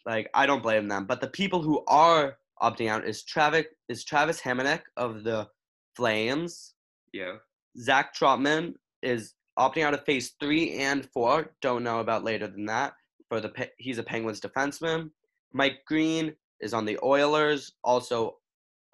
like 0.05 0.29
I 0.33 0.45
don't 0.45 0.61
blame 0.61 0.87
them. 0.87 1.05
But 1.05 1.21
the 1.21 1.27
people 1.29 1.61
who 1.61 1.83
are 1.87 2.37
opting 2.61 2.89
out 2.89 3.05
is 3.07 3.23
Travis 3.23 3.65
is 3.87 4.03
Travis 4.03 4.41
Hamonic 4.41 4.81
of 4.97 5.23
the 5.23 5.49
Flames. 5.95 6.75
Yeah. 7.13 7.35
Zach 7.79 8.13
Trotman 8.13 8.75
is 9.01 9.33
opting 9.57 9.83
out 9.83 9.93
of 9.93 10.05
phase 10.05 10.33
three 10.39 10.79
and 10.79 11.07
four. 11.11 11.51
Don't 11.61 11.83
know 11.83 11.99
about 11.99 12.23
later 12.23 12.47
than 12.47 12.65
that. 12.65 12.93
For 13.27 13.39
the 13.39 13.51
he's 13.77 13.99
a 13.99 14.03
Penguins 14.03 14.41
defenseman. 14.41 15.11
Mike 15.53 15.79
Green 15.85 16.33
is 16.61 16.73
on 16.73 16.85
the 16.85 16.97
Oilers, 17.03 17.73
also 17.83 18.37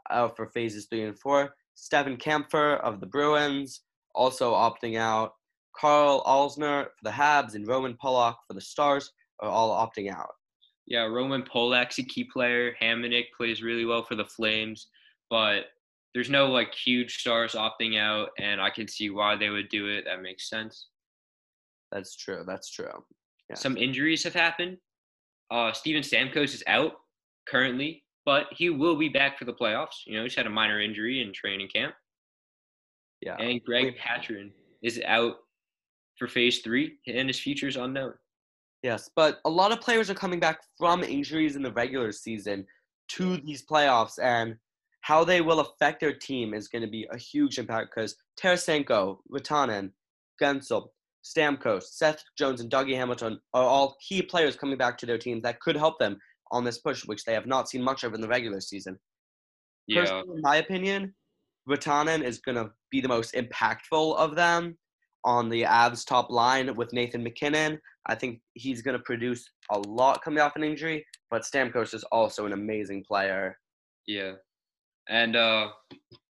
out 0.09 0.35
for 0.35 0.47
phases 0.47 0.85
three 0.85 1.03
and 1.03 1.17
four. 1.17 1.55
Steven 1.75 2.17
Kampfer 2.17 2.79
of 2.81 2.99
the 2.99 3.05
Bruins, 3.05 3.81
also 4.13 4.53
opting 4.53 4.97
out. 4.97 5.33
Karl 5.75 6.23
Alzner 6.25 6.85
for 6.85 7.03
the 7.03 7.09
Habs 7.09 7.55
and 7.55 7.67
Roman 7.67 7.95
Polak 7.95 8.35
for 8.47 8.53
the 8.53 8.61
Stars 8.61 9.11
are 9.41 9.49
all 9.49 9.71
opting 9.71 10.09
out. 10.09 10.31
Yeah, 10.87 11.03
Roman 11.03 11.43
Polak's 11.43 11.99
a 11.99 12.03
key 12.03 12.23
player. 12.23 12.75
Hamonic 12.81 13.25
plays 13.35 13.61
really 13.61 13.85
well 13.85 14.03
for 14.03 14.15
the 14.15 14.25
Flames, 14.25 14.87
but 15.29 15.65
there's 16.15 16.29
no 16.29 16.47
like 16.47 16.73
huge 16.73 17.17
stars 17.17 17.51
opting 17.51 17.99
out, 17.99 18.29
and 18.39 18.61
I 18.61 18.69
can 18.69 18.87
see 18.87 19.09
why 19.09 19.35
they 19.35 19.49
would 19.49 19.67
do 19.67 19.87
it. 19.87 20.05
That 20.05 20.21
makes 20.21 20.49
sense. 20.49 20.87
That's 21.91 22.15
true. 22.15 22.43
That's 22.47 22.71
true. 22.71 23.03
Yeah. 23.49 23.57
Some 23.57 23.75
injuries 23.75 24.23
have 24.23 24.33
happened. 24.33 24.77
Uh, 25.51 25.73
Steven 25.73 26.01
Stamkos 26.01 26.55
is 26.55 26.63
out 26.67 26.93
currently, 27.47 28.05
but 28.25 28.47
he 28.51 28.69
will 28.69 28.95
be 28.95 29.09
back 29.09 29.37
for 29.37 29.43
the 29.43 29.53
playoffs. 29.53 30.05
You 30.07 30.17
know, 30.17 30.23
he's 30.23 30.35
had 30.35 30.47
a 30.47 30.49
minor 30.49 30.79
injury 30.79 31.21
in 31.21 31.33
training 31.33 31.67
camp. 31.67 31.93
Yeah. 33.21 33.35
And 33.35 33.61
Greg. 33.65 33.95
Pateryn 33.97 34.51
is 34.81 35.01
out 35.05 35.35
for 36.17 36.29
phase 36.29 36.59
three, 36.59 36.93
and 37.07 37.27
his 37.27 37.39
future 37.39 37.67
is 37.67 37.75
unknown. 37.75 38.13
Yes, 38.83 39.09
but 39.17 39.39
a 39.43 39.49
lot 39.49 39.73
of 39.73 39.81
players 39.81 40.09
are 40.09 40.15
coming 40.15 40.39
back 40.39 40.61
from 40.77 41.03
injuries 41.03 41.57
in 41.57 41.61
the 41.61 41.73
regular 41.73 42.13
season 42.13 42.65
to 43.09 43.35
these 43.37 43.65
playoffs, 43.65 44.17
and 44.21 44.55
how 45.05 45.23
they 45.23 45.39
will 45.39 45.59
affect 45.59 45.99
their 45.99 46.15
team 46.15 46.55
is 46.55 46.67
going 46.67 46.81
to 46.81 46.89
be 46.89 47.07
a 47.11 47.17
huge 47.17 47.59
impact 47.59 47.91
because 47.93 48.15
Tarasenko, 48.41 49.19
Rantanen, 49.31 49.91
Guentzel, 50.41 50.87
Stamkos, 51.23 51.83
Seth 51.91 52.23
Jones, 52.35 52.59
and 52.59 52.71
Dougie 52.71 52.95
Hamilton 52.95 53.39
are 53.53 53.63
all 53.63 53.97
key 54.01 54.23
players 54.23 54.55
coming 54.55 54.79
back 54.79 54.97
to 54.97 55.05
their 55.05 55.19
teams 55.19 55.43
that 55.43 55.59
could 55.59 55.75
help 55.75 55.99
them 55.99 56.17
on 56.49 56.63
this 56.63 56.79
push, 56.79 57.05
which 57.05 57.23
they 57.23 57.33
have 57.33 57.45
not 57.45 57.69
seen 57.69 57.83
much 57.83 58.03
of 58.03 58.15
in 58.15 58.21
the 58.21 58.27
regular 58.27 58.59
season. 58.59 58.97
Yeah. 59.85 60.01
Personally, 60.01 60.37
in 60.37 60.41
my 60.41 60.55
opinion, 60.55 61.13
Rantanen 61.69 62.23
is 62.23 62.39
going 62.39 62.55
to 62.55 62.71
be 62.89 62.99
the 62.99 63.07
most 63.07 63.35
impactful 63.35 64.17
of 64.17 64.35
them 64.35 64.75
on 65.23 65.49
the 65.49 65.61
Avs 65.61 66.03
top 66.03 66.31
line 66.31 66.75
with 66.75 66.93
Nathan 66.93 67.21
MacKinnon. 67.21 67.79
I 68.07 68.15
think 68.15 68.41
he's 68.55 68.81
going 68.81 68.97
to 68.97 69.03
produce 69.03 69.47
a 69.69 69.77
lot 69.77 70.23
coming 70.23 70.39
off 70.39 70.55
an 70.55 70.63
injury, 70.63 71.05
but 71.29 71.43
Stamkos 71.43 71.93
is 71.93 72.03
also 72.05 72.47
an 72.47 72.53
amazing 72.53 73.03
player. 73.07 73.59
Yeah. 74.07 74.33
And 75.09 75.35
uh 75.35 75.69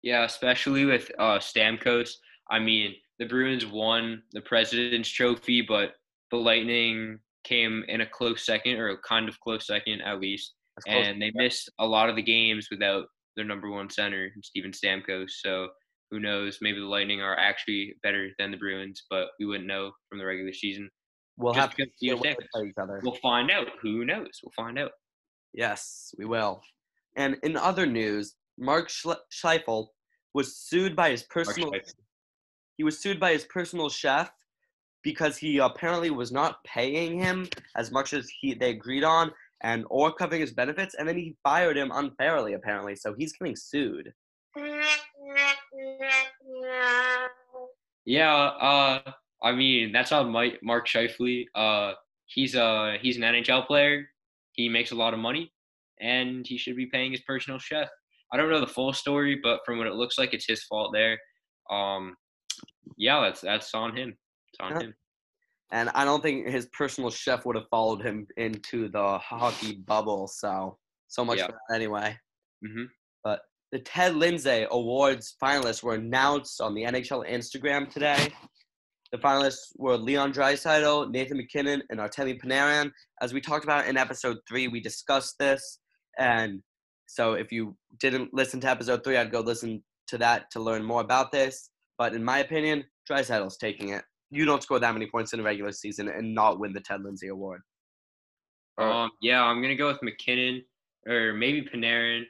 yeah, 0.04 0.24
especially 0.24 0.86
with 0.86 1.12
uh 1.20 1.40
Stamkos. 1.40 2.12
I 2.50 2.60
mean, 2.60 2.96
the 3.20 3.26
Bruins 3.26 3.66
won 3.66 4.24
the 4.32 4.42
President's 4.42 5.10
Trophy, 5.10 5.62
but 5.62 5.94
the 6.32 6.38
Lightning 6.38 7.20
came 7.44 7.84
in 7.88 8.02
a 8.02 8.06
close 8.06 8.46
second 8.46 8.76
or 8.78 8.90
a 8.90 8.98
kind 8.98 9.28
of 9.30 9.40
close 9.40 9.68
second 9.68 10.02
at 10.02 10.20
least. 10.20 10.54
And 10.88 11.22
they 11.22 11.32
missed 11.36 11.70
a 11.80 11.86
lot 11.86 12.10
of 12.10 12.16
the 12.16 12.22
games 12.22 12.68
without 12.72 13.06
their 13.36 13.46
number 13.46 13.70
one 13.70 13.90
center, 13.90 14.30
Steven 14.44 14.72
Stamkos. 14.72 15.32
So 15.42 15.68
who 16.10 16.20
knows? 16.20 16.60
Maybe 16.62 16.80
the 16.80 16.86
Lightning 16.86 17.22
are 17.22 17.38
actually 17.38 17.96
better 18.02 18.30
than 18.40 18.52
the 18.52 18.58
Bruins, 18.58 19.04
but 19.10 19.28
we 19.40 19.46
wouldn't 19.46 19.68
know 19.68 19.92
from 20.08 20.20
the 20.20 20.26
regular 20.26 20.54
season. 20.54 20.90
we'll 21.38 21.54
just 21.54 21.62
have 21.62 21.76
to 21.76 21.86
see 21.98 22.08
Steven 22.08 22.20
when 22.20 22.36
play 22.54 22.68
each 22.70 22.74
other. 22.82 23.02
We'll 23.04 23.18
find 23.22 23.52
out. 23.52 23.68
Who 23.82 24.06
knows? 24.06 24.40
We'll 24.44 24.54
find 24.56 24.80
out. 24.80 24.92
Yes, 25.54 26.14
we 26.18 26.26
will. 26.26 26.62
And 27.18 27.38
in 27.44 27.58
other 27.58 27.86
news, 27.86 28.36
Mark 28.60 28.90
Schle- 28.90 29.18
Schleifel 29.32 29.88
was 30.34 30.56
sued 30.58 30.96
by 30.96 31.10
his 31.12 31.24
personal 31.24 31.72
he 32.78 32.84
was 32.84 33.00
sued 33.00 33.20
by 33.20 33.32
his 33.34 33.46
personal 33.46 33.90
chef 33.90 34.32
because 35.04 35.38
he 35.38 35.58
apparently 35.58 36.10
was 36.10 36.32
not 36.32 36.64
paying 36.64 37.20
him 37.20 37.48
as 37.76 37.92
much 37.92 38.14
as 38.14 38.30
he 38.40 38.54
they 38.54 38.72
agreed 38.72 39.04
on 39.04 39.32
and 39.62 39.86
or 39.90 40.14
covering 40.14 40.42
his 40.42 40.52
benefits 40.52 40.96
and 40.96 41.08
then 41.08 41.18
he 41.18 41.36
fired 41.44 41.78
him 41.78 41.92
unfairly 41.94 42.54
apparently 42.54 42.96
so 42.96 43.16
he's 43.18 43.34
getting 43.34 43.56
sued 43.56 44.14
Yeah, 48.06 48.34
uh, 48.34 49.12
I 49.44 49.52
mean 49.52 49.92
that's 49.92 50.12
on 50.12 50.32
Mike 50.32 50.60
Mark 50.64 50.88
Scheifele. 50.88 51.46
Uh, 51.54 51.94
he's 52.26 52.56
a 52.56 52.98
he's 53.02 53.18
an 53.18 53.24
NHL 53.24 53.68
player. 53.68 54.08
He 54.54 54.68
makes 54.68 54.92
a 54.92 54.96
lot 54.96 55.14
of 55.14 55.20
money, 55.20 55.54
and 56.02 56.46
he 56.46 56.58
should 56.58 56.76
be 56.76 56.88
paying 56.88 57.12
his 57.12 57.22
personal 57.22 57.60
chef. 57.60 57.90
I 58.32 58.38
don't 58.38 58.50
know 58.50 58.60
the 58.60 58.68
full 58.68 58.94
story, 58.94 59.40
but 59.42 59.62
from 59.66 59.78
what 59.78 59.88
it 59.88 59.94
looks 59.96 60.18
like, 60.18 60.34
it's 60.34 60.46
his 60.48 60.64
fault 60.64 60.92
there. 60.94 61.18
Um, 61.72 62.16
yeah, 62.98 63.22
that's 63.22 63.42
that's 63.42 63.74
on 63.74 63.96
him. 63.96 64.10
It's 64.50 64.60
on 64.60 64.72
Yeah. 64.74 64.88
him. 64.88 64.94
and 65.72 65.90
i 65.94 66.04
don't 66.04 66.24
think 66.24 66.48
his 66.48 66.66
personal 66.76 67.12
chef 67.12 67.46
would 67.46 67.56
have 67.56 67.68
followed 67.70 68.02
him 68.02 68.26
into 68.38 68.90
the 68.90 69.20
hockey 69.20 69.74
bubble 69.86 70.28
so 70.28 70.76
so 71.10 71.24
much 71.24 71.38
Yeah. 71.38 71.46
for 71.46 71.52
that 71.70 71.76
anyway 71.76 72.18
hmm 72.66 72.86
But 73.24 73.42
the 73.72 73.78
Ted 73.80 74.16
Lindsay 74.16 74.66
Awards 74.72 75.36
finalists 75.44 75.84
were 75.84 75.94
announced 75.94 76.60
on 76.60 76.74
the 76.74 76.84
NHL 76.86 77.24
Instagram 77.30 77.88
today. 77.88 78.34
The 79.12 79.20
finalists 79.20 79.66
were 79.78 79.96
Leon 79.98 80.34
Draisaitl, 80.34 81.12
Nathan 81.12 81.38
MacKinnon, 81.38 81.84
and 81.92 82.00
Artemi 82.00 82.40
Panarin. 82.42 82.92
As 83.22 83.32
we 83.34 83.42
talked 83.42 83.64
about 83.64 83.86
in 83.88 83.96
episode 83.96 84.38
three, 84.48 84.68
we 84.68 84.80
discussed 84.80 85.36
this, 85.40 85.62
and 86.18 86.64
so 87.10 87.34
if 87.34 87.52
you 87.52 87.76
didn't 88.00 88.36
listen 88.36 88.60
to 88.60 88.70
episode 88.70 89.04
three, 89.04 89.18
I'd 89.18 89.32
go 89.32 89.40
listen 89.40 89.84
to 90.10 90.18
that 90.20 90.52
to 90.52 90.60
learn 90.60 90.84
more 90.84 91.02
about 91.02 91.32
this. 91.32 91.72
But 91.98 92.14
in 92.14 92.24
my 92.24 92.38
opinion, 92.38 92.84
Draisaitl's 93.10 93.58
taking 93.58 93.90
it. 93.90 94.04
You 94.30 94.46
don't 94.46 94.62
score 94.62 94.78
that 94.78 94.94
many 94.94 95.08
points 95.08 95.34
in 95.34 95.40
a 95.40 95.44
regular 95.44 95.72
season 95.72 96.08
and 96.08 96.36
not 96.36 96.60
win 96.60 96.72
the 96.72 96.80
Ted 96.80 97.02
Lindsay 97.04 97.30
Award. 97.30 97.62
Um, 98.78 99.10
yeah, 99.24 99.42
I'm 99.42 99.60
gonna 99.60 99.76
go 99.76 99.88
with 99.88 100.04
MacKinnon 100.04 100.64
or 101.08 101.34
maybe 101.34 101.68
Panarin, 101.68 102.26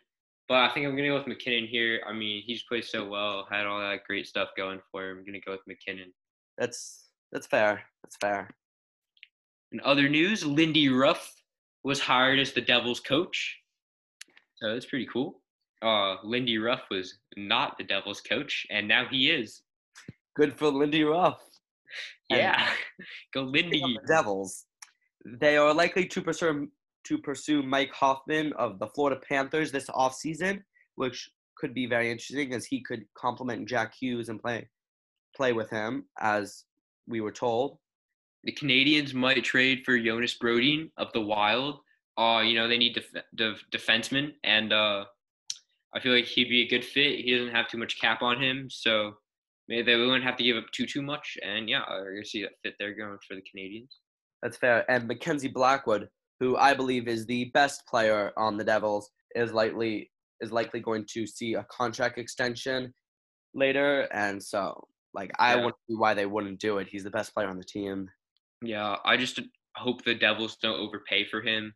but 0.47 0.59
I 0.59 0.73
think 0.73 0.85
I'm 0.85 0.95
gonna 0.95 1.09
go 1.09 1.17
with 1.17 1.27
MacKinnon 1.27 1.67
here. 1.67 1.99
I 2.07 2.13
mean, 2.13 2.41
he's 2.45 2.63
played 2.63 2.85
so 2.85 3.05
well, 3.05 3.47
had 3.51 3.65
all 3.65 3.81
that 3.81 4.05
great 4.07 4.27
stuff 4.27 4.47
going 4.55 4.79
for 4.93 5.09
him. 5.09 5.17
I'm 5.17 5.25
gonna 5.25 5.41
go 5.45 5.51
with 5.51 5.67
MacKinnon. 5.67 6.13
That's 6.57 7.09
that's 7.33 7.47
fair. 7.47 7.83
That's 8.01 8.15
fair. 8.15 8.49
In 9.73 9.81
other 9.83 10.07
news, 10.07 10.45
Lindy 10.45 10.87
Ruff 10.87 11.35
was 11.83 11.99
hired 11.99 12.39
as 12.39 12.53
the 12.53 12.61
Devils 12.61 13.01
coach. 13.01 13.59
So 14.61 14.73
that's 14.73 14.85
pretty 14.85 15.07
cool. 15.11 15.41
Uh, 15.81 16.17
Lindy 16.23 16.57
Ruff 16.57 16.81
was 16.91 17.17
not 17.37 17.77
the 17.77 17.85
Devils 17.85 18.21
coach, 18.21 18.65
and 18.69 18.87
now 18.87 19.05
he 19.09 19.29
is. 19.29 19.61
Good 20.35 20.57
for 20.57 20.67
Lindy 20.67 21.03
Ruff. 21.03 21.41
Yeah, 22.29 22.67
go 23.33 23.43
Lindy. 23.43 23.79
the 23.79 23.99
Devils, 24.07 24.65
they 25.25 25.57
are 25.57 25.73
likely 25.73 26.05
to 26.07 26.21
pursue 26.21 26.67
to 27.05 27.17
pursue 27.17 27.63
Mike 27.63 27.91
Hoffman 27.93 28.53
of 28.53 28.77
the 28.79 28.87
Florida 28.87 29.19
Panthers 29.27 29.71
this 29.71 29.87
offseason, 29.87 30.61
which 30.95 31.29
could 31.57 31.73
be 31.73 31.87
very 31.87 32.11
interesting 32.11 32.53
as 32.53 32.65
he 32.65 32.81
could 32.81 33.05
complement 33.17 33.67
Jack 33.67 33.93
Hughes 33.99 34.29
and 34.29 34.41
play 34.41 34.67
play 35.35 35.53
with 35.53 35.69
him, 35.69 36.05
as 36.19 36.65
we 37.07 37.21
were 37.21 37.31
told. 37.31 37.77
The 38.43 38.53
Canadiens 38.53 39.13
might 39.13 39.43
trade 39.43 39.83
for 39.85 39.97
Jonas 39.97 40.37
Brodin 40.37 40.91
of 40.97 41.11
the 41.13 41.21
Wild. 41.21 41.79
Uh, 42.19 42.41
you 42.41 42.53
know 42.53 42.67
they 42.67 42.77
need 42.77 42.95
def- 42.95 43.23
def- 43.35 43.63
defensemen, 43.71 44.33
and 44.43 44.73
uh, 44.73 45.05
I 45.95 45.99
feel 46.01 46.13
like 46.13 46.25
he'd 46.25 46.49
be 46.49 46.63
a 46.63 46.67
good 46.67 46.83
fit. 46.83 47.19
He 47.23 47.37
doesn't 47.37 47.55
have 47.55 47.69
too 47.69 47.77
much 47.77 47.99
cap 48.01 48.21
on 48.21 48.41
him, 48.41 48.67
so 48.69 49.13
maybe 49.69 49.83
they 49.83 49.95
wouldn't 49.95 50.25
have 50.25 50.35
to 50.37 50.43
give 50.43 50.57
up 50.57 50.65
too 50.73 50.85
too 50.85 51.01
much. 51.01 51.37
And 51.45 51.69
yeah, 51.69 51.83
I 51.83 52.21
see 52.23 52.41
that 52.41 52.51
fit 52.61 52.75
there 52.77 52.93
going 52.93 53.17
for 53.25 53.35
the 53.35 53.41
Canadiens. 53.41 53.87
That's 54.43 54.57
fair. 54.57 54.89
And 54.91 55.07
Mackenzie 55.07 55.47
Blackwood, 55.47 56.09
who 56.41 56.57
I 56.57 56.73
believe 56.73 57.07
is 57.07 57.25
the 57.25 57.45
best 57.53 57.85
player 57.87 58.31
on 58.35 58.57
the 58.57 58.65
Devils, 58.65 59.09
is 59.35 59.53
likely 59.53 60.11
is 60.41 60.51
likely 60.51 60.81
going 60.81 61.05
to 61.13 61.25
see 61.25 61.53
a 61.53 61.65
contract 61.71 62.17
extension 62.17 62.93
later. 63.53 64.07
And 64.13 64.43
so, 64.43 64.87
like, 65.13 65.31
I 65.39 65.51
Yeah. 65.51 65.55
wouldn't 65.57 65.75
see 65.87 65.95
why 65.95 66.13
they 66.13 66.25
wouldn't 66.25 66.59
do 66.59 66.77
it. 66.79 66.87
He's 66.89 67.03
the 67.03 67.09
best 67.11 67.33
player 67.33 67.47
on 67.47 67.57
the 67.57 67.63
team. 67.63 68.09
Yeah, 68.61 68.97
I 69.05 69.15
just 69.17 69.39
hope 69.75 70.03
the 70.03 70.15
Devils 70.15 70.57
don't 70.57 70.79
overpay 70.79 71.25
for 71.25 71.41
him 71.41 71.73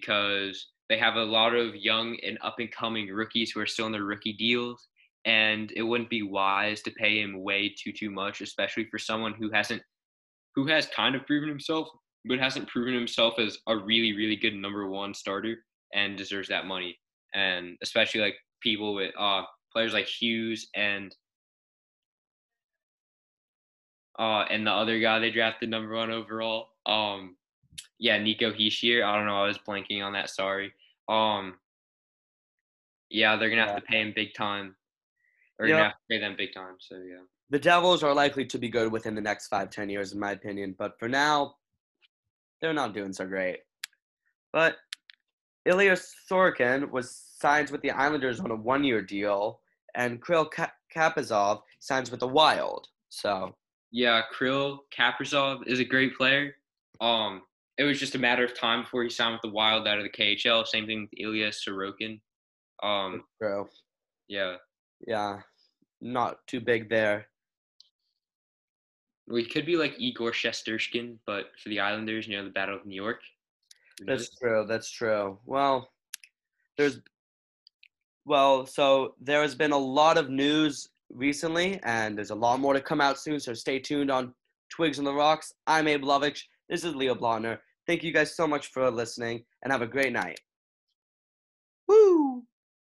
because 0.00 0.68
they 0.88 0.98
have 0.98 1.16
a 1.16 1.24
lot 1.24 1.54
of 1.54 1.74
young 1.74 2.16
and 2.24 2.38
up 2.42 2.56
and 2.58 2.70
coming 2.70 3.08
rookies 3.08 3.50
who 3.50 3.60
are 3.60 3.66
still 3.66 3.86
in 3.86 3.92
their 3.92 4.04
rookie 4.04 4.32
deals, 4.32 4.88
and 5.24 5.72
it 5.74 5.82
wouldn't 5.82 6.10
be 6.10 6.22
wise 6.22 6.82
to 6.82 6.90
pay 6.92 7.20
him 7.20 7.42
way 7.42 7.74
too 7.82 7.92
too 7.92 8.10
much, 8.10 8.40
especially 8.40 8.86
for 8.90 8.98
someone 8.98 9.34
who 9.34 9.50
hasn't 9.50 9.82
who 10.54 10.66
has 10.66 10.86
kind 10.86 11.14
of 11.14 11.26
proven 11.26 11.48
himself, 11.48 11.88
but 12.24 12.38
hasn't 12.38 12.68
proven 12.68 12.94
himself 12.94 13.34
as 13.38 13.58
a 13.68 13.76
really 13.76 14.12
really 14.16 14.36
good 14.36 14.54
number 14.54 14.88
one 14.88 15.14
starter 15.14 15.56
and 15.94 16.16
deserves 16.16 16.48
that 16.48 16.66
money. 16.66 16.96
And 17.34 17.76
especially 17.82 18.20
like 18.20 18.36
people 18.62 18.94
with 18.94 19.12
uh 19.18 19.42
players 19.72 19.92
like 19.92 20.06
Hughes 20.06 20.68
and 20.74 21.14
uh, 24.18 24.44
and 24.50 24.66
the 24.66 24.70
other 24.70 24.98
guy 24.98 25.18
they 25.18 25.30
drafted 25.30 25.68
number 25.68 25.94
one 25.94 26.10
overall. 26.10 26.68
Um, 26.86 27.36
yeah, 27.98 28.18
Nico 28.18 28.52
Hischier. 28.52 29.04
I 29.04 29.16
don't 29.16 29.26
know. 29.26 29.42
I 29.42 29.46
was 29.46 29.58
blanking 29.58 30.04
on 30.04 30.12
that. 30.12 30.30
Sorry. 30.30 30.72
Um, 31.08 31.54
yeah, 33.10 33.36
they're 33.36 33.50
gonna 33.50 33.66
have 33.66 33.76
to 33.76 33.82
pay 33.82 34.00
him 34.00 34.12
big 34.14 34.34
time. 34.34 34.76
Or 35.58 35.66
Yeah. 35.66 35.72
gonna 35.74 35.84
have 35.84 35.92
to 35.92 36.04
pay 36.10 36.18
them 36.18 36.34
big 36.36 36.52
time. 36.52 36.76
So 36.78 36.96
yeah. 36.96 37.22
the 37.50 37.58
Devils 37.58 38.02
are 38.02 38.12
likely 38.14 38.44
to 38.46 38.58
be 38.58 38.68
good 38.68 38.90
within 38.90 39.14
the 39.14 39.20
next 39.20 39.48
five, 39.48 39.70
ten 39.70 39.88
years, 39.88 40.12
in 40.12 40.18
my 40.18 40.32
opinion. 40.32 40.74
But 40.78 40.98
for 40.98 41.08
now, 41.08 41.56
they're 42.60 42.72
not 42.74 42.92
doing 42.94 43.12
so 43.12 43.26
great. 43.26 43.60
But 44.52 44.76
Ilya 45.64 45.96
Sorokin 46.30 46.90
was 46.90 47.10
signed 47.38 47.70
with 47.70 47.82
the 47.82 47.90
Islanders 47.90 48.40
on 48.40 48.50
a 48.50 48.54
one-year 48.56 49.02
deal, 49.02 49.60
and 49.94 50.24
Kirill 50.24 50.46
Ka- 50.46 50.72
Kaprizov 50.94 51.62
signs 51.78 52.10
with 52.10 52.20
the 52.20 52.28
Wild. 52.28 52.88
So 53.08 53.56
Yeah, 53.92 54.22
Kirill 54.36 54.84
Kaprizov 54.96 55.66
is 55.66 55.78
a 55.80 55.84
great 55.84 56.16
player. 56.16 56.56
Um, 57.00 57.42
it 57.78 57.84
was 57.84 58.00
just 58.00 58.14
a 58.14 58.18
matter 58.18 58.44
of 58.44 58.58
time 58.58 58.82
before 58.82 59.02
he 59.02 59.10
signed 59.10 59.34
with 59.34 59.42
the 59.42 59.54
Wild 59.54 59.86
out 59.86 59.98
of 59.98 60.04
the 60.04 60.10
KHL. 60.10 60.66
Same 60.66 60.86
thing 60.86 61.02
with 61.02 61.20
Ilya 61.20 61.50
Sorokin. 61.50 62.20
Um, 62.82 63.24
true. 63.40 63.68
yeah, 64.28 64.56
Yeah, 65.06 65.40
not 66.00 66.46
too 66.46 66.60
big 66.60 66.88
there. 66.88 67.26
we 69.28 69.44
could 69.44 69.66
be 69.66 69.76
like 69.76 69.94
Igor 69.98 70.32
Shesterkin, 70.32 71.16
but 71.26 71.46
for 71.62 71.68
the 71.68 71.80
Islanders, 71.80 72.26
you 72.28 72.36
know, 72.36 72.44
the 72.44 72.50
Battle 72.50 72.76
of 72.76 72.86
New 72.86 72.94
York. 72.94 73.20
That's 74.06 74.30
true. 74.38 74.64
That's 74.68 74.90
true. 74.90 75.38
Well, 75.46 75.88
there's 76.76 77.00
well, 78.26 78.66
so 78.66 79.14
there 79.20 79.42
has 79.42 79.54
been 79.54 79.72
a 79.72 79.78
lot 79.78 80.18
of 80.18 80.30
news 80.30 80.88
recently, 81.10 81.80
and 81.84 82.16
there's 82.16 82.30
a 82.30 82.34
lot 82.34 82.60
more 82.60 82.74
to 82.74 82.80
come 82.80 83.00
out 83.00 83.18
soon. 83.18 83.38
So 83.38 83.54
stay 83.54 83.78
tuned 83.78 84.10
on 84.10 84.34
Twigs 84.70 84.98
on 84.98 85.04
the 85.04 85.14
Rocks. 85.14 85.52
I'm 85.66 85.88
Abe 85.88 86.02
Lovich. 86.02 86.42
This 86.68 86.84
is 86.84 86.94
Leo 86.94 87.14
Blotner. 87.14 87.58
Thank 87.86 88.02
you 88.02 88.12
guys 88.12 88.34
so 88.34 88.46
much 88.46 88.68
for 88.68 88.90
listening, 88.90 89.44
and 89.62 89.72
have 89.72 89.82
a 89.82 89.86
great 89.86 90.12
night. 90.12 90.40